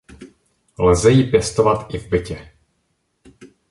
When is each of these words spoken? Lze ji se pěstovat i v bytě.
Lze 0.79 1.11
ji 1.13 1.23
se 1.23 1.29
pěstovat 1.31 1.93
i 1.93 1.97
v 1.99 2.07
bytě. 2.09 2.51